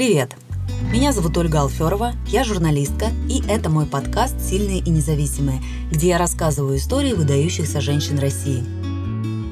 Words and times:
Привет! 0.00 0.34
Меня 0.90 1.12
зовут 1.12 1.36
Ольга 1.36 1.60
Алферова, 1.60 2.14
я 2.26 2.42
журналистка, 2.42 3.08
и 3.28 3.42
это 3.46 3.68
мой 3.68 3.84
подкаст 3.84 4.40
«Сильные 4.40 4.78
и 4.78 4.88
независимые», 4.88 5.60
где 5.90 6.08
я 6.08 6.16
рассказываю 6.16 6.78
истории 6.78 7.12
выдающихся 7.12 7.82
женщин 7.82 8.18
России. 8.18 8.64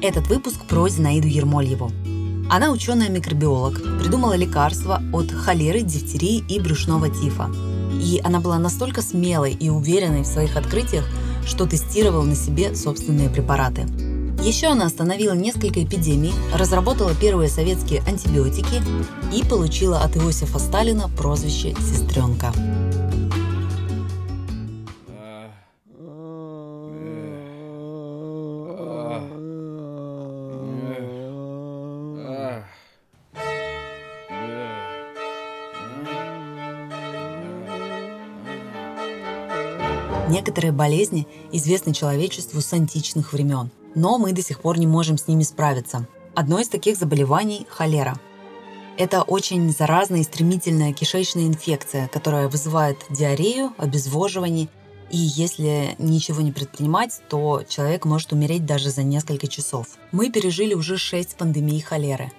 Этот 0.01 0.27
выпуск 0.27 0.65
про 0.67 0.89
Зинаиду 0.89 1.27
Ермольеву. 1.27 1.91
Она 2.49 2.71
ученая-микробиолог, 2.71 3.99
придумала 3.99 4.33
лекарства 4.33 5.03
от 5.13 5.31
холеры, 5.31 5.81
дифтерии 5.81 6.43
и 6.49 6.59
брюшного 6.59 7.11
тифа. 7.11 7.51
И 8.01 8.19
она 8.23 8.39
была 8.39 8.57
настолько 8.57 9.03
смелой 9.03 9.53
и 9.53 9.69
уверенной 9.69 10.23
в 10.23 10.25
своих 10.25 10.57
открытиях, 10.57 11.05
что 11.45 11.67
тестировала 11.67 12.23
на 12.23 12.35
себе 12.35 12.73
собственные 12.73 13.29
препараты– 13.29 13.85
еще 14.41 14.67
она 14.67 14.85
остановила 14.85 15.33
несколько 15.33 15.83
эпидемий, 15.83 16.33
разработала 16.53 17.13
первые 17.13 17.49
советские 17.49 18.01
антибиотики 18.07 18.81
и 19.33 19.43
получила 19.43 20.01
от 20.01 20.15
Иосифа 20.17 20.59
Сталина 20.59 21.09
прозвище 21.09 21.75
«Сестренка». 21.79 22.53
Некоторые 40.29 40.71
болезни 40.71 41.27
известны 41.51 41.91
человечеству 41.91 42.61
с 42.61 42.71
античных 42.71 43.33
времен– 43.33 43.71
но 43.95 44.17
мы 44.17 44.31
до 44.31 44.41
сих 44.41 44.61
пор 44.61 44.77
не 44.77 44.87
можем 44.87 45.17
с 45.17 45.27
ними 45.27 45.43
справиться. 45.43 46.07
Одно 46.35 46.59
из 46.59 46.67
таких 46.69 46.97
заболеваний– 46.97 47.65
холера. 47.69 48.19
Это 48.97 49.21
очень 49.21 49.71
заразная 49.71 50.19
и 50.19 50.23
стремительная 50.23 50.93
кишечная 50.93 51.47
инфекция, 51.47 52.07
которая 52.09 52.49
вызывает 52.49 52.97
диарею, 53.09 53.73
обезвоживание, 53.77 54.67
и 55.09 55.17
если 55.17 55.95
ничего 55.97 56.41
не 56.41 56.51
предпринимать, 56.51 57.21
то 57.29 57.63
человек 57.67 58.05
может 58.05 58.31
умереть 58.31 58.65
даже 58.65 58.91
за 58.91 59.03
несколько 59.03 59.47
часов. 59.47 59.87
Мы 60.11 60.29
пережили 60.29 60.73
уже 60.73 60.97
6 60.97 61.35
пандемий 61.35 61.79
холеры. 61.79 62.31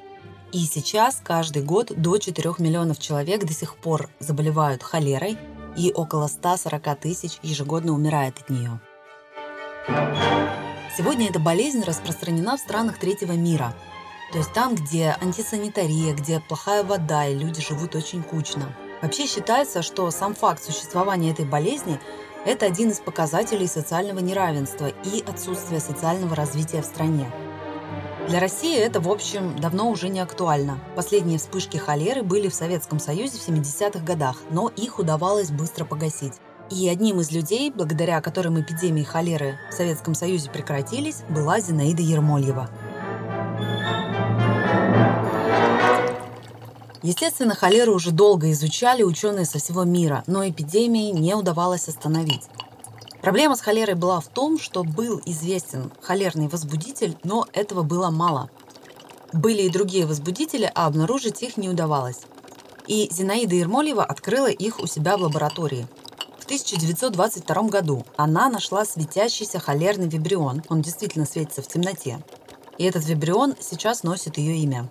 И 0.52 0.58
сейчас 0.64 1.20
каждый 1.22 1.62
год 1.62 1.92
до 1.96 2.18
4 2.18 2.54
миллионов 2.58 2.98
человек 2.98 3.44
до 3.44 3.52
сих 3.52 3.76
пор 3.76 4.08
заболевают 4.18 4.82
холерой, 4.82 5.36
и 5.76 5.92
около 5.92 6.26
140 6.26 7.00
тысяч 7.00 7.38
ежегодно 7.42 7.92
умирает 7.92 8.38
от 8.38 8.50
нее. 8.50 8.80
Сегодня 11.00 11.30
эта 11.30 11.38
болезнь 11.38 11.82
распространена 11.82 12.58
в 12.58 12.60
странах 12.60 12.98
третьего 12.98 13.32
мира. 13.32 13.74
То 14.32 14.36
есть 14.36 14.52
там, 14.52 14.74
где 14.74 15.16
антисанитария, 15.18 16.12
где 16.12 16.40
плохая 16.40 16.84
вода 16.84 17.26
и 17.26 17.34
люди 17.34 17.62
живут 17.66 17.94
очень 17.94 18.22
кучно. 18.22 18.76
Вообще 19.00 19.26
считается, 19.26 19.80
что 19.80 20.10
сам 20.10 20.34
факт 20.34 20.62
существования 20.62 21.30
этой 21.30 21.46
болезни– 21.46 21.98
это 22.44 22.66
один 22.66 22.90
из 22.90 23.00
показателей 23.00 23.66
социального 23.66 24.18
неравенства 24.18 24.88
и 24.88 25.24
отсутствия 25.26 25.80
социального 25.80 26.36
развития 26.36 26.82
в 26.82 26.84
стране. 26.84 27.32
Для 28.28 28.38
России 28.38 28.76
это, 28.76 29.00
в 29.00 29.08
общем, 29.08 29.58
давно 29.58 29.88
уже 29.88 30.10
не 30.10 30.20
актуально. 30.20 30.80
Последние 30.96 31.38
вспышки 31.38 31.78
холеры 31.78 32.22
были 32.22 32.50
в 32.50 32.54
Советском 32.54 33.00
Союзе 33.00 33.38
в 33.38 33.48
70-х 33.48 34.04
годах, 34.04 34.36
но 34.50 34.68
их 34.68 34.98
удавалось 34.98 35.50
быстро 35.50 35.86
погасить. 35.86 36.34
И 36.70 36.88
одним 36.88 37.18
из 37.18 37.32
людей, 37.32 37.72
благодаря 37.74 38.20
которым 38.20 38.60
эпидемии 38.60 39.02
холеры 39.02 39.58
в 39.72 39.74
Советском 39.74 40.14
Союзе 40.14 40.50
прекратились, 40.50 41.22
была 41.28 41.58
Зинаида 41.58 42.00
Ермольева. 42.00 42.70
Естественно, 47.02 47.56
холеру 47.56 47.94
уже 47.94 48.12
долго 48.12 48.52
изучали 48.52 49.02
ученые 49.02 49.46
со 49.46 49.58
всего 49.58 49.82
мира, 49.82 50.22
но 50.28 50.48
эпидемии 50.48 51.10
не 51.10 51.34
удавалось 51.34 51.88
остановить. 51.88 52.44
Проблема 53.20 53.56
с 53.56 53.60
холерой 53.60 53.96
была 53.96 54.20
в 54.20 54.28
том, 54.28 54.56
что 54.60 54.84
был 54.84 55.20
известен 55.26 55.90
холерный 56.00 56.46
возбудитель, 56.46 57.16
но 57.24 57.48
этого 57.52 57.82
было 57.82 58.10
мало. 58.10 58.48
Были 59.32 59.62
и 59.62 59.70
другие 59.70 60.06
возбудители, 60.06 60.70
а 60.72 60.86
обнаружить 60.86 61.42
их 61.42 61.56
не 61.56 61.68
удавалось. 61.68 62.20
И 62.86 63.08
Зинаида 63.10 63.56
Ермольева 63.56 64.04
открыла 64.04 64.50
их 64.50 64.78
у 64.78 64.86
себя 64.86 65.16
в 65.16 65.22
лаборатории– 65.22 65.88
1922 66.50 67.62
году 67.68 68.04
она 68.16 68.48
нашла 68.48 68.84
светящийся 68.84 69.60
холерный 69.60 70.08
вибрион. 70.08 70.64
Он 70.68 70.82
действительно 70.82 71.24
светится 71.24 71.62
в 71.62 71.68
темноте. 71.68 72.18
И 72.76 72.82
этот 72.82 73.06
вибрион 73.06 73.54
сейчас 73.60 74.02
носит 74.02 74.36
ее 74.36 74.56
имя. 74.56 74.90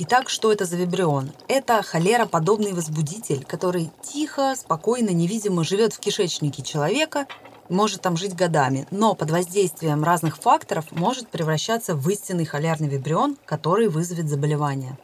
Итак, 0.00 0.28
что 0.28 0.50
это 0.50 0.64
за 0.64 0.74
вибрион? 0.74 1.30
Это 1.46 1.80
холероподобный 1.84 2.72
возбудитель, 2.72 3.44
который 3.44 3.92
тихо, 4.02 4.54
спокойно, 4.56 5.10
невидимо 5.10 5.62
живет 5.62 5.92
в 5.92 6.00
кишечнике 6.00 6.64
человека, 6.64 7.28
может 7.68 8.00
там 8.00 8.16
жить 8.16 8.34
годами, 8.34 8.88
но 8.90 9.14
под 9.14 9.30
воздействием 9.30 10.02
разных 10.02 10.38
факторов 10.38 10.86
может 10.90 11.28
превращаться 11.28 11.94
в 11.94 12.08
истинный 12.10 12.46
холерный 12.46 12.88
вибрион, 12.88 13.36
который 13.44 13.86
вызовет 13.86 14.28
заболевание. 14.28 14.98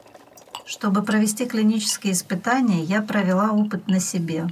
Чтобы 0.64 1.04
провести 1.04 1.46
клинические 1.46 2.14
испытания, 2.14 2.82
я 2.82 3.02
провела 3.02 3.52
опыт 3.52 3.86
на 3.86 4.00
себе. 4.00 4.48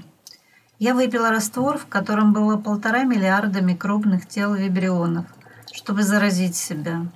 Я 0.80 0.94
выпила 0.94 1.28
раствор, 1.28 1.76
в 1.76 1.88
котором 1.88 2.32
было 2.32 2.56
полтора 2.56 3.02
миллиарда 3.02 3.60
микробных 3.60 4.26
тел 4.26 4.54
вибрионов, 4.54 5.26
чтобы 5.74 6.04
заразить 6.04 6.56
себя. 6.56 7.06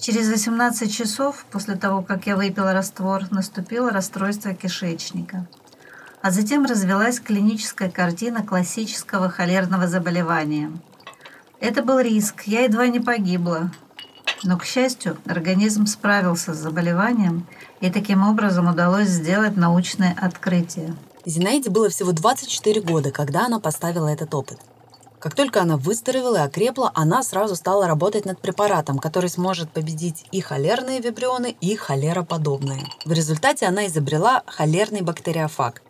Через 0.00 0.28
18 0.28 0.92
часов 0.92 1.46
после 1.52 1.76
того, 1.76 2.02
как 2.02 2.26
я 2.26 2.34
выпила 2.34 2.72
раствор, 2.72 3.30
наступило 3.30 3.92
расстройство 3.92 4.54
кишечника. 4.54 5.46
А 6.20 6.32
затем 6.32 6.66
развилась 6.66 7.20
клиническая 7.20 7.88
картина 7.88 8.42
классического 8.44 9.30
холерного 9.30 9.86
заболевания. 9.86 10.72
Это 11.60 11.80
был 11.84 12.00
риск, 12.00 12.42
я 12.46 12.64
едва 12.64 12.88
не 12.88 12.98
погибла. 12.98 13.70
Но, 14.42 14.58
к 14.58 14.64
счастью, 14.64 15.16
организм 15.26 15.86
справился 15.86 16.52
с 16.54 16.58
заболеванием, 16.58 17.46
и 17.80 17.88
таким 17.88 18.26
образом 18.26 18.66
удалось 18.66 19.10
сделать 19.10 19.56
научное 19.56 20.16
открытие– 20.20 20.96
Зинаиде 21.26 21.70
было 21.70 21.88
всего 21.88 22.12
24 22.12 22.80
года, 22.82 23.10
когда 23.10 23.46
она 23.46 23.58
поставила 23.58 24.08
этот 24.08 24.34
опыт. 24.34 24.58
Как 25.18 25.34
только 25.34 25.62
она 25.62 25.78
выздоровела 25.78 26.36
и 26.36 26.40
окрепла, 26.40 26.92
она 26.94 27.22
сразу 27.22 27.56
стала 27.56 27.86
работать 27.86 28.26
над 28.26 28.42
препаратом, 28.42 28.98
который 28.98 29.30
сможет 29.30 29.70
победить 29.70 30.26
и 30.32 30.42
холерные 30.42 31.00
вибрионы, 31.00 31.56
и 31.62 31.76
холероподобные. 31.76 32.84
В 33.06 33.12
результате 33.12 33.64
она 33.64 33.86
изобрела 33.86 34.42
холерный 34.46 35.00
бактериофаг. 35.00 35.80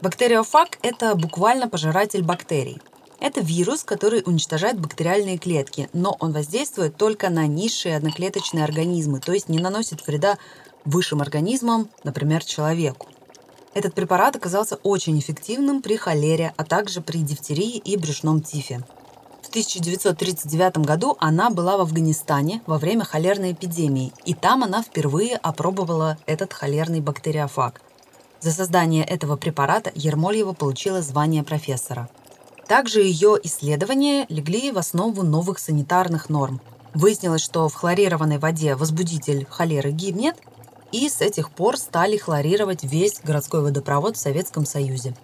Бактериофаг– 0.00 0.78
это 0.82 1.14
буквально 1.16 1.68
пожиратель 1.68 2.22
бактерий. 2.22 2.80
Это 3.20 3.42
вирус, 3.42 3.82
который 3.82 4.22
уничтожает 4.24 4.80
бактериальные 4.80 5.36
клетки, 5.36 5.90
но 5.92 6.16
он 6.18 6.32
воздействует 6.32 6.96
только 6.96 7.28
на 7.28 7.46
низшие 7.46 7.94
одноклеточные 7.94 8.64
организмы, 8.64 9.20
то 9.20 9.32
есть 9.32 9.50
не 9.50 9.58
наносит 9.58 10.06
вреда 10.06 10.38
высшим 10.86 11.20
организмам, 11.20 11.90
например, 12.04 12.42
человеку. 12.42 13.08
Этот 13.74 13.94
препарат 13.94 14.36
оказался 14.36 14.76
очень 14.82 15.18
эффективным 15.18 15.82
при 15.82 15.96
холере, 15.96 16.52
а 16.56 16.64
также 16.64 17.00
при 17.00 17.18
дифтерии 17.18 17.76
и 17.76 17.96
брюшном 17.96 18.40
тифе. 18.40 18.82
В 19.42 19.48
1939 19.50 20.78
году 20.78 21.16
она 21.20 21.48
была 21.48 21.76
в 21.76 21.80
Афганистане 21.80 22.60
во 22.66 22.78
время 22.78 23.04
холерной 23.04 23.52
эпидемии, 23.52 24.12
и 24.24 24.34
там 24.34 24.62
она 24.62 24.82
впервые 24.82 25.36
опробовала 25.36 26.18
этот 26.26 26.52
холерный 26.52 27.00
бактериофаг. 27.00 27.80
За 28.40 28.52
создание 28.52 29.04
этого 29.04 29.36
препарата 29.36 29.90
Ермольева 29.94 30.52
получила 30.52 31.02
звание 31.02 31.42
профессора. 31.42 32.08
Также 32.66 33.00
ее 33.00 33.38
исследования 33.42 34.26
легли 34.28 34.70
в 34.70 34.78
основу 34.78 35.22
новых 35.22 35.58
санитарных 35.58 36.28
норм. 36.28 36.60
Выяснилось, 36.92 37.42
что 37.42 37.68
в 37.68 37.74
хлорированной 37.74 38.38
воде 38.38 38.76
возбудитель 38.76 39.46
холеры 39.48 39.90
гибнет, 39.90 40.36
и 40.92 41.08
с 41.08 41.20
этих 41.20 41.50
пор 41.50 41.76
стали 41.76 42.16
хлорировать 42.16 42.84
весь 42.84 43.20
городской 43.22 43.62
водопровод 43.62 44.16
в 44.16 44.20
Советском 44.20 44.64
Союзе. 44.64 45.14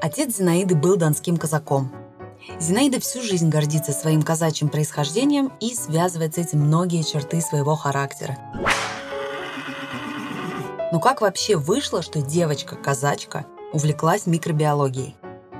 Отец 0.00 0.36
Зинаиды 0.36 0.74
был 0.74 0.96
донским 0.96 1.36
казаком. 1.36 1.90
Зинаида 2.60 3.00
всю 3.00 3.22
жизнь 3.22 3.48
гордится 3.48 3.92
своим 3.92 4.22
казачьим 4.22 4.68
происхождением 4.68 5.52
и 5.60 5.74
связывает 5.74 6.34
с 6.34 6.38
этим 6.38 6.60
многие 6.60 7.02
черты 7.02 7.40
своего 7.40 7.74
характера. 7.74 8.38
Но 10.92 11.00
как 11.00 11.20
вообще 11.20 11.56
вышло, 11.56 12.02
что 12.02 12.22
девочка-казачка 12.22 13.46
увлеклась 13.72 14.26
микробиологией? 14.26 15.16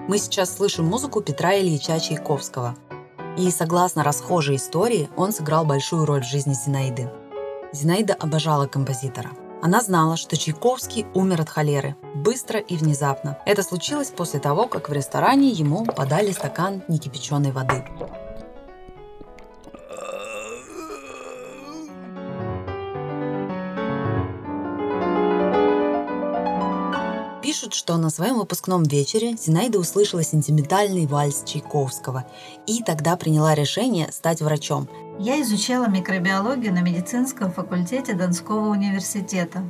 Мы 0.08 0.18
сейчас 0.18 0.56
слышим 0.56 0.84
музыку 0.84 1.20
Петра 1.20 1.56
Ильича 1.56 1.98
Чайковского. 1.98 2.76
И 3.36 3.50
согласно 3.50 4.04
расхожей 4.04 4.56
истории, 4.56 5.10
он 5.16 5.32
сыграл 5.32 5.64
большую 5.64 6.06
роль 6.06 6.22
в 6.22 6.28
жизни 6.28 6.54
Зинаиды. 6.54 7.10
Зинаида 7.76 8.14
обожала 8.14 8.66
композитора. 8.66 9.32
Она 9.62 9.82
знала, 9.82 10.16
что 10.16 10.36
Чайковский 10.36 11.06
умер 11.14 11.42
от 11.42 11.50
холеры 11.50 11.94
быстро 12.14 12.58
и 12.58 12.76
внезапно. 12.76 13.38
Это 13.44 13.62
случилось 13.62 14.08
после 14.08 14.40
того, 14.40 14.66
как 14.66 14.88
в 14.88 14.92
ресторане 14.92 15.50
ему 15.50 15.84
подали 15.84 16.32
стакан 16.32 16.82
некипяченой 16.88 17.52
воды. 17.52 17.84
Пишут, 27.42 27.74
что 27.74 27.96
на 27.96 28.10
своем 28.10 28.38
выпускном 28.38 28.82
вечере 28.82 29.36
Зинаида 29.36 29.78
услышала 29.78 30.22
сентиментальный 30.22 31.06
вальс 31.06 31.42
Чайковского 31.44 32.24
и 32.66 32.82
тогда 32.82 33.16
приняла 33.16 33.54
решение 33.54 34.10
стать 34.12 34.40
врачом. 34.40 34.88
Я 35.18 35.40
изучала 35.40 35.88
микробиологию 35.88 36.74
на 36.74 36.82
медицинском 36.82 37.50
факультете 37.50 38.12
Донского 38.12 38.68
университета. 38.68 39.64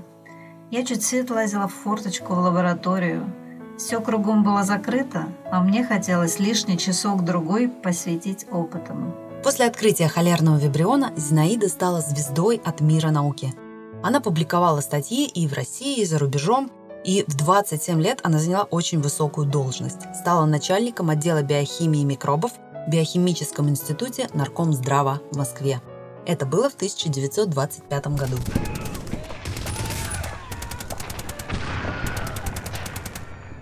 Я 0.73 0.85
чуть 0.85 1.05
свет 1.05 1.31
лазила 1.31 1.69
в 1.69 1.75
форточку 1.75 2.35
в 2.35 2.39
лабораторию. 2.39 3.33
Все 3.79 4.01
кругом 4.01 4.43
было 4.43 4.65
закрыто, 4.65 5.27
а 5.53 5.63
мне 5.63 5.85
хотелось 5.85 6.41
лишний 6.41 6.77
часок-другой 6.77 7.69
посвятить 7.69 8.45
опытам. 8.51 9.15
После 9.45 9.67
открытия 9.67 10.09
холерного 10.09 10.57
вибриона 10.57 11.13
Зинаида 11.17 11.69
стала 11.69 12.01
звездой 12.01 12.61
от 12.65 12.81
мира 12.81 13.11
науки. 13.11 13.55
Она 14.03 14.21
публиковала 14.21 14.81
статьи 14.81 15.27
и 15.27 15.47
в 15.47 15.53
России, 15.53 16.01
и 16.01 16.05
за 16.05 16.19
рубежом, 16.19 16.73
и 17.05 17.25
в 17.29 17.37
27 17.37 18.03
лет 18.03 18.19
она 18.25 18.41
заняла 18.41 18.65
очень 18.65 19.01
высокую 19.01 19.47
должность. 19.47 20.01
Стала 20.13 20.45
начальником 20.45 21.09
отдела 21.09 21.43
биохимии 21.43 22.03
микробов 22.03 22.51
Биохимическом 22.87 23.69
институте 23.69 24.29
Наркомздрава 24.33 25.21
в 25.33 25.37
Москве. 25.37 25.81
Это 26.25 26.47
было 26.47 26.71
в 26.71 26.75
1925 26.75 28.07
году. 28.09 28.37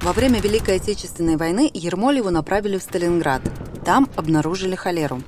Во 0.02 0.12
время 0.12 0.40
Великой 0.40 0.76
Отечественной 0.76 1.36
войны 1.36 1.70
Ермолеву 1.72 2.28
направили 2.28 2.76
в 2.76 2.82
Сталинград. 2.82 3.40
Там 3.86 4.10
обнаружили 4.16 4.74
холеру. 4.74 5.22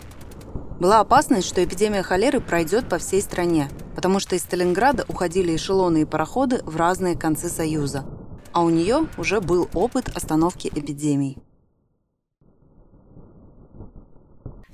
Была 0.79 1.01
опасность, 1.01 1.49
что 1.49 1.65
эпидемия 1.65 2.03
холеры 2.03 2.41
пройдет 2.41 2.87
по 2.87 2.99
всей 2.99 3.23
стране, 3.23 3.71
потому 3.95 4.21
что 4.21 4.37
из 4.37 4.43
Сталинграда 4.43 5.07
уходили 5.09 5.57
эшелоны 5.57 6.03
и 6.03 6.05
пароходы 6.05 6.61
в 6.65 6.77
разные 6.77 7.17
концы 7.17 7.49
Союза, 7.49 8.05
а 8.53 8.63
у 8.63 8.69
нее 8.69 9.09
уже 9.17 9.41
был 9.41 9.71
опыт 9.73 10.15
остановки 10.15 10.69
эпидемий. 10.69 11.39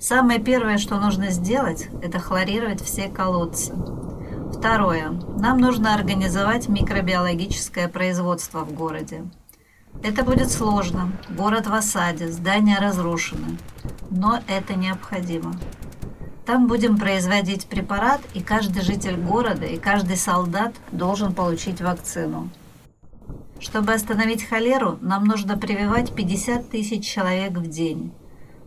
Самое 0.02 0.40
первое, 0.40 0.78
что 0.78 0.98
нужно 0.98 1.30
сделать, 1.30 1.88
это 2.02 2.18
хлорировать 2.18 2.82
все 2.82 3.08
колодцы. 3.08 3.72
Второе. 4.52 5.10
Нам 5.38 5.58
нужно 5.58 5.94
организовать 5.94 6.68
микробиологическое 6.68 7.86
производство 7.86 8.64
в 8.64 8.72
городе. 8.74 9.22
Это 10.02 10.24
будет 10.24 10.50
сложно. 10.50 11.12
Город 11.30 11.68
в 11.68 11.72
осаде, 11.72 12.26
здания 12.32 12.80
разрушены. 12.80 13.56
Но 14.10 14.40
это 14.48 14.74
необходимо. 14.74 15.54
Там 16.44 16.66
будем 16.66 16.98
производить 16.98 17.66
препарат, 17.66 18.22
и 18.34 18.40
каждый 18.40 18.82
житель 18.82 19.16
города, 19.16 19.66
и 19.66 19.78
каждый 19.78 20.16
солдат 20.16 20.74
должен 20.90 21.32
получить 21.32 21.80
вакцину. 21.80 22.50
Чтобы 23.60 23.92
остановить 23.92 24.42
холеру, 24.42 24.98
нам 25.00 25.26
нужно 25.26 25.56
прививать 25.56 26.12
50 26.12 26.70
тысяч 26.70 27.06
человек 27.06 27.52
в 27.52 27.68
день. 27.68 28.12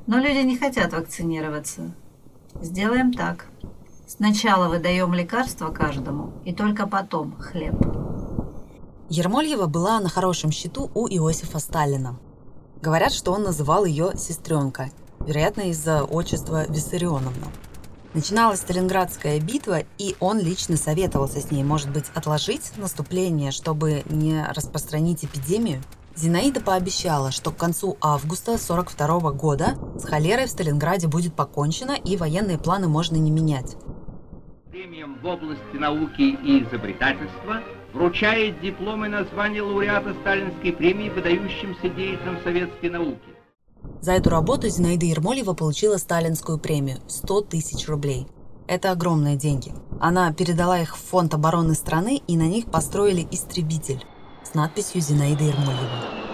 Но 0.07 0.17
люди 0.17 0.45
не 0.45 0.57
хотят 0.57 0.93
вакцинироваться. 0.93 1.93
Сделаем 2.61 3.11
так. 3.11 3.47
Сначала 4.07 4.69
выдаем 4.69 5.13
лекарства 5.13 5.71
каждому, 5.71 6.33
и 6.45 6.53
только 6.53 6.85
потом 6.85 7.35
хлеб. 7.39 7.75
Ермольева 9.09 9.65
была 9.65 9.99
на 9.99 10.09
хорошем 10.09 10.51
счету 10.51 10.91
у 10.93 11.07
Иосифа 11.07 11.59
Сталина. 11.59 12.17
Говорят, 12.81 13.13
что 13.13 13.31
он 13.31 13.43
называл 13.43 13.85
ее 13.85 14.11
сестренка, 14.15 14.91
вероятно, 15.19 15.61
из-за 15.69 16.03
отчества 16.03 16.65
Виссарионовна. 16.69 17.47
Начиналась 18.13 18.59
Сталинградская 18.59 19.39
битва, 19.39 19.83
и 19.97 20.15
он 20.19 20.39
лично 20.39 20.77
советовался 20.77 21.41
с 21.41 21.51
ней, 21.51 21.63
может 21.63 21.89
быть, 21.89 22.05
отложить 22.13 22.71
наступление, 22.77 23.51
чтобы 23.51 24.03
не 24.05 24.45
распространить 24.53 25.25
эпидемию. 25.25 25.81
Зинаида 26.15 26.61
пообещала, 26.61 27.31
что 27.31 27.51
к 27.51 27.57
концу 27.57 27.97
августа 27.99 28.53
1942 28.53 29.31
года 29.31 29.77
с 29.99 30.05
холерой 30.05 30.45
в 30.45 30.49
Сталинграде 30.49 31.07
будет 31.07 31.35
покончено, 31.35 31.91
и 31.91 32.15
военные 32.15 32.57
планы 32.57 32.87
можно 32.87 33.17
не 33.17 33.31
менять. 33.31 33.75
Премиям 34.71 35.19
в 35.21 35.25
области 35.25 35.75
науки 35.75 36.21
и 36.21 36.63
изобретательства 36.63 37.61
вручает 37.93 38.61
дипломы 38.61 39.09
на 39.09 39.25
звание 39.25 39.61
лауреата 39.61 40.15
Сталинской 40.21 40.71
премии 40.71 41.09
выдающимся 41.09 41.89
деятелям 41.89 42.41
советской 42.43 42.89
науки. 42.89 43.19
За 44.01 44.13
эту 44.13 44.29
работу 44.29 44.69
Зинаида 44.69 45.05
Ермолева 45.05 45.53
получила 45.53 45.97
сталинскую 45.97 46.57
премию– 46.57 46.99
100 47.07 47.41
тысяч 47.41 47.87
рублей. 47.87 48.27
Это 48.67 48.91
огромные 48.91 49.35
деньги. 49.35 49.73
Она 49.99 50.31
передала 50.33 50.79
их 50.79 50.95
в 50.95 50.99
фонд 50.99 51.33
обороны 51.33 51.75
страны, 51.75 52.21
и 52.25 52.37
на 52.37 52.47
них 52.47 52.65
построили 52.67 53.27
истребитель 53.31 54.03
с 54.45 54.53
надписью 54.53 55.01
«Зинаида 55.01 55.43
Ермольева». 55.43 56.25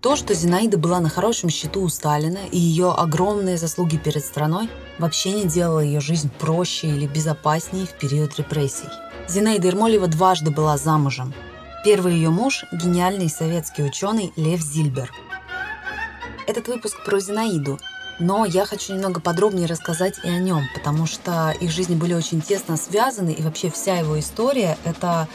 То, 0.00 0.16
что 0.16 0.32
Зинаида 0.32 0.78
была 0.78 1.00
на 1.00 1.10
хорошем 1.10 1.50
счету 1.50 1.82
у 1.82 1.88
Сталина 1.88 2.38
и 2.50 2.56
ее 2.58 2.92
огромные 2.92 3.58
заслуги 3.58 3.98
перед 3.98 4.24
страной, 4.24 4.70
вообще 4.98 5.32
не 5.32 5.44
делало 5.44 5.80
ее 5.80 6.00
жизнь 6.00 6.30
проще 6.38 6.86
или 6.86 7.06
безопаснее 7.06 7.84
в 7.84 7.92
период 7.98 8.38
репрессий. 8.38 8.88
Зинаида 9.28 9.66
Ермолева 9.66 10.06
дважды 10.06 10.50
была 10.50 10.78
замужем. 10.78 11.34
Первый 11.84 12.14
ее 12.14 12.30
муж– 12.30 12.64
гениальный 12.72 13.28
советский 13.28 13.82
ученый 13.82 14.32
Лев 14.36 14.62
Зильбер. 14.62 15.12
Этот 16.46 16.68
выпуск 16.68 17.04
про 17.04 17.20
Зинаиду, 17.20 17.78
но 18.18 18.44
я 18.44 18.64
хочу 18.66 18.94
немного 18.94 19.20
подробнее 19.20 19.66
рассказать 19.66 20.18
и 20.24 20.28
о 20.28 20.38
нем, 20.38 20.64
потому 20.74 21.06
что 21.06 21.54
их 21.60 21.70
жизни 21.70 21.94
были 21.94 22.14
очень 22.14 22.40
тесно 22.40 22.76
связаны, 22.76 23.30
и 23.30 23.42
вообще 23.42 23.70
вся 23.70 23.96
его 23.96 24.18
история– 24.18 24.76
это 24.84 25.28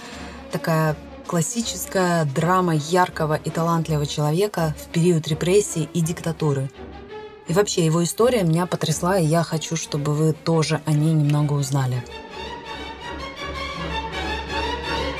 такая 0.51 0.95
классическая 1.27 2.25
драма 2.25 2.75
яркого 2.75 3.35
и 3.35 3.49
талантливого 3.49 4.05
человека 4.05 4.75
в 4.81 4.91
период 4.91 5.27
репрессий 5.27 5.89
и 5.93 6.01
диктатуры. 6.01 6.69
И 7.47 7.53
вообще 7.53 7.85
его 7.85 8.03
история 8.03 8.43
меня 8.43 8.65
потрясла, 8.65 9.17
и 9.17 9.25
я 9.25 9.43
хочу, 9.43 9.75
чтобы 9.75 10.13
вы 10.13 10.33
тоже 10.33 10.81
о 10.85 10.91
ней 10.91 11.13
немного 11.13 11.53
узнали. 11.53 12.03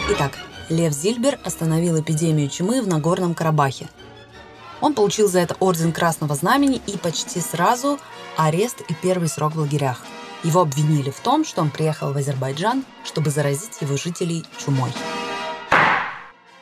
Итак, 0.09 0.33
Лев 0.69 0.93
Зильбер 0.93 1.39
остановил 1.43 1.99
эпидемию 1.99 2.49
чумы 2.49 2.81
в 2.81 2.87
Нагорном 2.87 3.33
Карабахе. 3.33 3.89
Он 4.83 4.95
получил 4.95 5.29
за 5.29 5.39
это 5.39 5.55
орден 5.61 5.93
Красного 5.93 6.35
Знамени 6.35 6.81
и 6.87 6.97
почти 6.97 7.39
сразу 7.39 7.99
арест 8.35 8.81
и 8.81 8.93
первый 8.93 9.29
срок 9.29 9.53
в 9.55 9.59
лагерях. 9.59 10.01
Его 10.43 10.59
обвинили 10.59 11.09
в 11.09 11.21
том, 11.21 11.45
что 11.45 11.61
он 11.61 11.69
приехал 11.69 12.11
в 12.11 12.17
Азербайджан, 12.17 12.83
чтобы 13.05 13.29
заразить 13.29 13.79
его 13.79 13.95
жителей 13.95 14.43
чумой. 14.57 14.91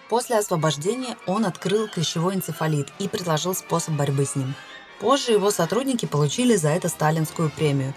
После 0.08 0.38
освобождения 0.38 1.18
он 1.26 1.46
открыл 1.46 1.88
клещевой 1.88 2.36
энцефалит 2.36 2.90
и 3.00 3.08
предложил 3.08 3.56
способ 3.56 3.96
борьбы 3.96 4.24
с 4.26 4.36
ним. 4.36 4.54
Позже 5.00 5.32
его 5.32 5.50
сотрудники 5.50 6.06
получили 6.06 6.56
за 6.58 6.70
это 6.70 6.90
сталинскую 6.90 7.50
премию. 7.50 7.96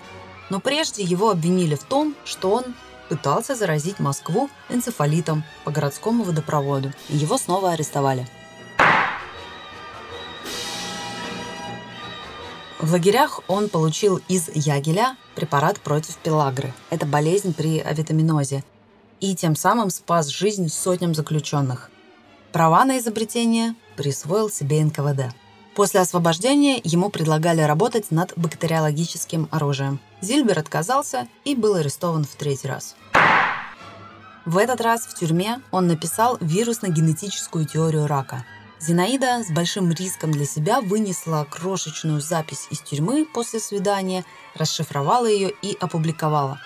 Но 0.49 0.59
прежде 0.59 1.03
его 1.03 1.29
обвинили 1.29 1.75
в 1.75 1.85
том, 1.85 2.15
что 2.25 2.51
он 2.51 2.75
пытался 3.11 3.55
заразить 3.55 3.99
Москву 3.99 4.49
энцефалитом 4.71 5.45
по 5.65 5.71
городскому 5.71 6.25
водопроводу, 6.25 6.95
и 7.11 7.17
его 7.19 7.37
снова 7.37 7.73
арестовали. 7.73 8.27
В 12.85 12.93
лагерях 12.93 13.41
он 13.49 13.71
получил 13.71 14.21
из 14.29 14.51
ягеля 14.55 15.17
препарат 15.35 15.81
против 15.81 16.19
пелагры. 16.19 16.75
Это 16.91 17.07
болезнь 17.07 17.55
при 17.55 17.81
авитаминозе. 17.81 18.63
И 19.21 19.35
тем 19.35 19.57
самым 19.57 19.89
спас 19.89 20.29
жизнь 20.29 20.69
сотням 20.69 21.15
заключенных. 21.15 21.91
Права 22.53 22.85
на 22.85 22.99
изобретение 22.99 23.75
присвоил 23.97 24.51
себе 24.51 24.85
НКВД. 24.85 25.35
После 25.75 26.01
освобождения 26.01 26.79
ему 26.85 27.09
предлагали 27.09 27.63
работать 27.63 28.11
над 28.11 28.35
бактериологическим 28.37 29.49
оружием. 29.51 29.99
Зильбер 30.21 30.59
отказался 30.59 31.27
и 31.47 31.55
был 31.55 31.77
арестован 31.77 32.25
в 32.25 32.35
третий 32.35 32.69
раз. 32.69 32.97
В 34.45 34.59
этот 34.59 34.83
раз 34.83 35.07
в 35.07 35.15
тюрьме 35.15 35.63
он 35.71 35.87
написал 35.87 36.37
вирусно-генетическую 36.43 37.65
теорию 37.65 38.07
рака. 38.07 38.45
Зинаида 38.81 39.43
с 39.45 39.51
большим 39.51 39.91
риском 39.93 40.33
для 40.33 40.45
себя 40.45 40.81
вынесла 40.81 41.47
крошечную 41.49 42.21
запись 42.21 42.67
из 42.71 42.81
тюрьмы 42.81 43.25
после 43.25 43.61
свидания, 43.61 44.25
расшифровала 44.55 45.27
ее 45.27 45.53
и 45.63 45.77
опубликовала. 45.81 46.61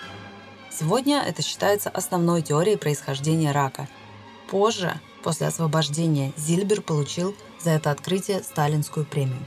Сегодня 0.71 1.23
это 1.25 1.41
считается 1.41 1.89
основной 1.89 2.41
теорией 2.41 2.77
происхождения 2.77 3.51
рака. 3.51 3.87
Позже 4.49 4.99
После 5.23 5.47
освобождения 5.47 6.31
Зильбер 6.37 6.81
получил 6.81 7.35
за 7.59 7.71
это 7.71 7.91
открытие 7.91 8.41
сталинскую 8.41 9.05
премию. 9.05 9.43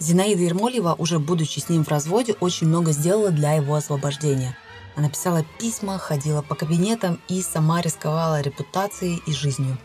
Зинаида 0.00 0.42
Ермолева, 0.42 0.94
уже 0.98 1.20
будучи 1.20 1.60
с 1.60 1.68
ним 1.68 1.84
в 1.84 1.88
разводе, 1.88 2.34
очень 2.40 2.66
много 2.66 2.90
сделала 2.90 3.30
для 3.30 3.52
его 3.52 3.74
освобождения. 3.74 4.56
Она 4.96 5.08
писала 5.08 5.44
письма, 5.60 5.96
ходила 5.98 6.42
по 6.42 6.56
кабинетам 6.56 7.20
и 7.28 7.40
сама 7.40 7.80
рисковала 7.80 8.40
репутацией 8.40 9.22
и 9.26 9.32
жизнью. 9.32 9.78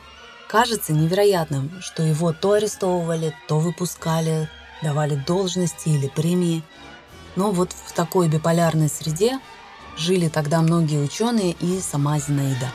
Кажется 0.47 0.93
невероятным, 0.93 1.69
что 1.81 2.03
его 2.03 2.31
то 2.31 2.53
арестовывали, 2.53 3.35
то 3.49 3.59
выпускали, 3.59 4.49
давали 4.81 5.15
должности 5.15 5.89
или 5.89 6.07
премии. 6.07 6.63
Но 7.35 7.51
вот 7.51 7.73
в 7.73 7.91
такой 7.91 8.29
биполярной 8.29 8.87
среде 8.87 9.39
жили 9.97 10.29
тогда 10.29 10.61
многие 10.61 11.03
ученые 11.03 11.51
и 11.59 11.81
сама 11.81 12.17
Зинаида. 12.19 12.71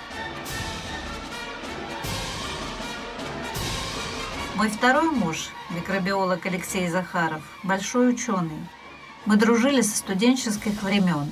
Мой 4.54 4.68
второй 4.68 5.10
муж, 5.10 5.48
микробиолог 5.70 6.44
Алексей 6.44 6.88
Захаров, 6.88 7.42
большой 7.62 8.10
ученый. 8.10 8.68
Мы 9.24 9.36
дружили 9.36 9.80
со 9.80 9.96
студенческих 9.96 10.82
времен. 10.82 11.26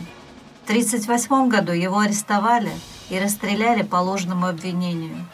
В 0.62 0.70
1938 0.70 1.48
году 1.48 1.72
его 1.72 1.98
арестовали 1.98 2.72
и 3.10 3.18
расстреляли 3.18 3.82
по 3.82 3.96
ложному 3.96 4.46
обвинению. 4.46 5.26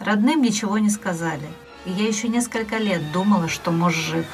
Родным 0.00 0.42
ничего 0.42 0.78
не 0.78 0.90
сказали, 0.90 1.48
и 1.86 1.90
я 1.90 2.06
еще 2.06 2.28
несколько 2.28 2.78
лет 2.78 3.12
думала, 3.12 3.48
что 3.48 3.70
муж 3.70 3.94
жив. 3.94 4.26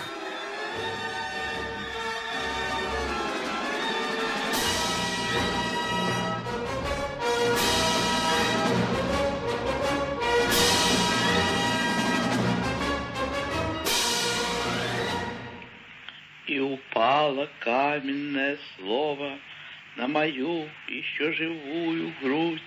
И 16.46 16.58
упало 16.58 17.48
каменное 17.60 18.58
слово 18.76 19.38
на 19.96 20.08
мою 20.08 20.68
еще 20.88 21.32
живую 21.32 22.12
грудь. 22.20 22.62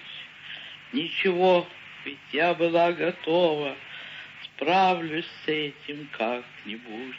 Ничего, 0.93 1.67
ведь 2.05 2.19
я 2.31 2.53
была 2.53 2.91
готова, 2.91 3.75
справлюсь 4.43 5.25
с 5.45 5.47
этим 5.47 6.07
как-нибудь. 6.17 7.15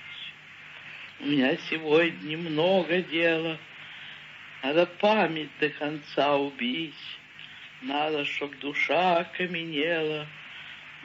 У 1.20 1.26
меня 1.26 1.56
сегодня 1.70 2.36
много 2.36 3.02
дела, 3.02 3.58
надо 4.62 4.86
память 4.86 5.50
до 5.60 5.68
конца 5.70 6.36
убить, 6.36 6.94
надо, 7.82 8.24
чтоб 8.24 8.50
душа 8.58 9.18
окаменела, 9.18 10.26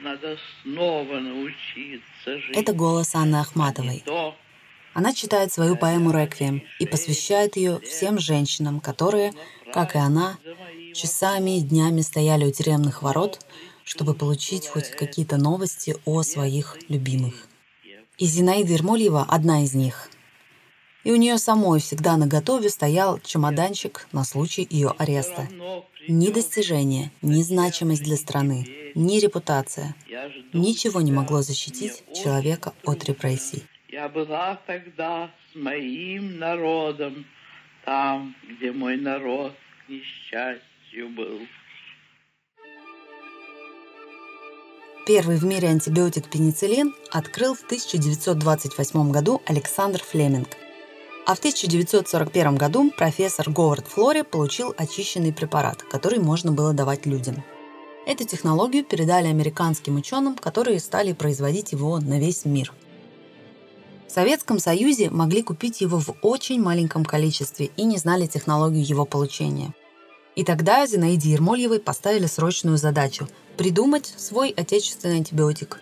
надо 0.00 0.38
снова 0.62 1.20
научиться 1.20 2.38
жить. 2.38 2.56
Это 2.56 2.72
голос 2.72 3.14
Анны 3.14 3.36
Ахматовой. 3.36 4.02
То, 4.04 4.36
Она 4.94 5.12
читает 5.12 5.52
свою 5.52 5.76
поэму 5.76 6.10
«Реквием» 6.10 6.62
и 6.78 6.86
посвящает 6.86 7.56
ее 7.56 7.80
всем 7.80 8.18
женщинам, 8.18 8.80
которые, 8.80 9.32
как 9.72 9.94
и 9.94 9.98
она, 9.98 10.38
часами 10.94 11.58
и 11.58 11.60
днями 11.60 12.00
стояли 12.00 12.44
у 12.44 12.50
тюремных 12.50 13.02
ворот, 13.02 13.38
чтобы 13.90 14.14
получить 14.14 14.68
хоть 14.68 14.90
какие-то 14.90 15.36
новости 15.36 15.96
о 16.04 16.22
своих 16.22 16.78
любимых. 16.88 17.48
И 18.18 18.24
Зинаида 18.24 18.74
Ермольева 18.74 19.26
одна 19.28 19.64
из 19.64 19.74
них. 19.74 20.10
И 21.02 21.10
у 21.10 21.16
нее 21.16 21.38
самой 21.38 21.80
всегда 21.80 22.16
на 22.16 22.28
готове 22.28 22.68
стоял 22.68 23.18
чемоданчик 23.18 24.06
на 24.12 24.22
случай 24.22 24.64
ее 24.70 24.94
ареста. 24.96 25.48
Ни 26.06 26.30
достижения, 26.30 27.10
ни 27.20 27.42
значимость 27.42 28.04
для 28.04 28.16
страны, 28.16 28.92
ни 28.94 29.18
репутация. 29.18 29.96
Ничего 30.52 31.00
не 31.00 31.10
могло 31.10 31.42
защитить 31.42 32.04
человека 32.14 32.74
от 32.84 33.04
репрессий. 33.06 33.64
Я 33.88 34.08
была 34.08 34.60
тогда 34.66 35.32
с 35.50 35.56
моим 35.56 36.38
народом, 36.38 37.26
там, 37.84 38.36
где 38.48 38.70
мой 38.70 38.96
народ 38.98 39.52
к 39.84 39.88
несчастью 39.88 41.08
был. 41.16 41.40
Первый 45.06 45.38
в 45.38 45.44
мире 45.44 45.68
антибиотик 45.68 46.28
пенициллин 46.28 46.94
открыл 47.10 47.54
в 47.54 47.64
1928 47.64 49.10
году 49.10 49.40
Александр 49.46 50.02
Флеминг. 50.02 50.48
А 51.26 51.34
в 51.34 51.38
1941 51.38 52.56
году 52.56 52.90
профессор 52.90 53.50
Говард 53.50 53.86
Флори 53.88 54.22
получил 54.22 54.74
очищенный 54.76 55.32
препарат, 55.32 55.82
который 55.82 56.18
можно 56.18 56.52
было 56.52 56.74
давать 56.74 57.06
людям. 57.06 57.42
Эту 58.06 58.24
технологию 58.26 58.84
передали 58.84 59.28
американским 59.28 59.96
ученым, 59.96 60.36
которые 60.36 60.78
стали 60.80 61.12
производить 61.12 61.72
его 61.72 61.98
на 61.98 62.18
весь 62.18 62.44
мир. 62.44 62.72
В 64.06 64.12
Советском 64.12 64.58
Союзе 64.58 65.08
могли 65.08 65.42
купить 65.42 65.80
его 65.80 65.98
в 65.98 66.14
очень 66.20 66.60
маленьком 66.60 67.04
количестве 67.04 67.70
и 67.76 67.84
не 67.84 67.96
знали 67.96 68.26
технологию 68.26 68.84
его 68.84 69.06
получения. 69.06 69.72
И 70.40 70.42
тогда 70.42 70.86
Зинаиде 70.86 71.32
Ермольевой 71.32 71.80
поставили 71.80 72.24
срочную 72.24 72.78
задачу– 72.78 73.28
придумать 73.58 74.14
свой 74.16 74.48
отечественный 74.48 75.16
антибиотик. 75.16 75.78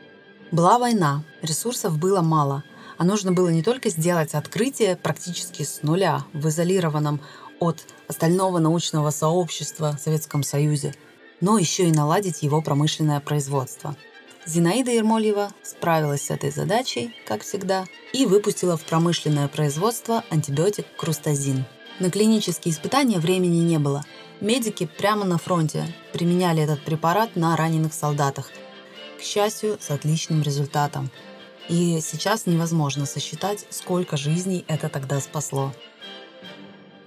Была 0.50 0.80
война, 0.80 1.22
ресурсов 1.42 1.96
было 1.96 2.22
мало, 2.22 2.64
а 2.96 3.04
нужно 3.04 3.30
было 3.30 3.50
не 3.50 3.62
только 3.62 3.88
сделать 3.88 4.34
открытие 4.34 4.96
практически 4.96 5.62
с 5.62 5.84
нуля 5.84 6.24
в 6.32 6.48
изолированном 6.48 7.20
от 7.60 7.84
остального 8.08 8.58
научного 8.58 9.10
сообщества 9.10 9.96
Советском 10.02 10.42
Союзе, 10.42 10.92
но 11.40 11.56
еще 11.56 11.84
и 11.84 11.92
наладить 11.92 12.42
его 12.42 12.60
промышленное 12.60 13.20
производство. 13.20 13.94
Зинаида 14.44 14.90
Ермольева 14.90 15.52
справилась 15.62 16.22
с 16.22 16.30
этой 16.30 16.50
задачей, 16.50 17.14
как 17.28 17.42
всегда, 17.42 17.84
и 18.12 18.26
выпустила 18.26 18.76
в 18.76 18.82
промышленное 18.82 19.46
производство 19.46 20.24
антибиотик 20.30 20.86
крустазин. 20.96 21.64
На 22.00 22.10
клинические 22.10 22.74
испытания 22.74 23.20
времени 23.20 23.58
не 23.58 23.78
было. 23.78 24.04
Медики 24.40 24.87
прямо 24.87 25.25
на 25.25 25.37
фронте 25.37 25.92
применяли 26.12 26.62
этот 26.62 26.85
препарат 26.85 27.35
на 27.35 27.57
раненых 27.57 27.92
солдатах. 27.92 28.50
К 29.18 29.23
счастью, 29.23 29.78
с 29.80 29.90
отличным 29.90 30.42
результатом. 30.42 31.11
И 31.68 32.00
сейчас 32.00 32.47
невозможно 32.47 33.04
сосчитать, 33.04 33.66
сколько 33.71 34.16
жизней 34.16 34.64
это 34.68 34.88
тогда 34.88 35.21
спасло. 35.21 35.73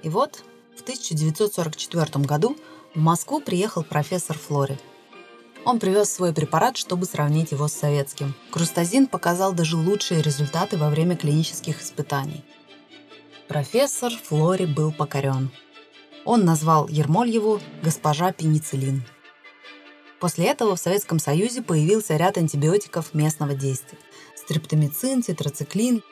И 0.03 0.09
вот 0.09 0.43
в 0.75 0.81
1944 0.81 2.25
году 2.25 2.57
в 2.93 2.99
Москву 2.99 3.39
приехал 3.39 3.83
профессор 3.83 4.37
Флори. 4.37 4.77
Он 5.63 5.79
привез 5.79 6.11
свой 6.11 6.33
препарат, 6.33 6.75
чтобы 6.75 7.05
сравнить 7.05 7.51
его 7.51 7.69
с 7.69 7.73
советским. 7.73 8.35
Крустазин 8.51 9.07
показал 9.07 9.53
даже 9.53 9.77
лучшие 9.77 10.21
результаты 10.21 10.75
во 10.75 10.89
время 10.89 11.15
клинических 11.15 11.81
испытаний. 11.81 12.43
Профессор 13.47 14.11
Флори 14.11 14.65
был 14.65 14.91
покорен. 14.91 15.49
Он 16.23 16.45
назвал 16.45 16.87
Ермольеву 16.87 17.59
«госпожа 17.81 18.31
пенициллин». 18.31 19.03
После 20.19 20.45
этого 20.45 20.75
в 20.75 20.79
Советском 20.79 21.17
Союзе 21.17 21.63
появился 21.63 22.15
ряд 22.15 22.37
антибиотиков 22.37 23.15
местного 23.15 23.55
действия– 23.55 23.97
стрептомицин, 24.35 25.23
тетрациклин. 25.23 26.03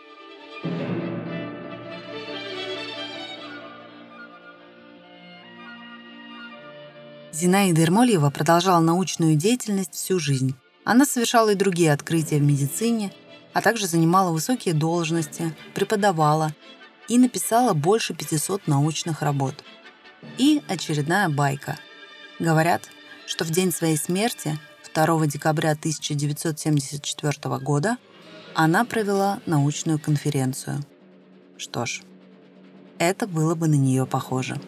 Зинаида 7.31 7.81
Ермольева 7.81 8.31
продолжала 8.31 8.79
научную 8.79 9.35
деятельность 9.35 9.93
всю 9.93 10.19
жизнь. 10.19 10.55
Она 10.83 11.05
совершала 11.05 11.51
и 11.51 11.55
другие 11.55 11.93
открытия 11.93 12.39
в 12.39 12.41
медицине, 12.41 13.13
а 13.53 13.61
также 13.61 13.85
занимала 13.85 14.31
высокие 14.31 14.73
должности, 14.73 15.55
преподавала 15.75 16.55
и 17.07 17.19
написала 17.19 17.73
больше 17.73 18.15
500 18.15 18.67
научных 18.67 19.21
работ. 19.21 19.63
И 20.37 20.61
очередная 20.67 21.29
байка. 21.29 21.77
Говорят, 22.39 22.89
что 23.25 23.45
в 23.45 23.49
день 23.49 23.71
своей 23.71 23.97
смерти, 23.97 24.57
2 24.93 25.27
декабря 25.27 25.71
1974 25.71 27.57
года, 27.59 27.97
она 28.55 28.85
провела 28.85 29.39
научную 29.45 29.99
конференцию. 29.99 30.83
Что 31.57 31.85
ж, 31.85 32.01
это 32.97 33.27
было 33.27 33.55
бы 33.55 33.67
на 33.67 33.75
нее 33.75 34.05
похоже. 34.05 34.59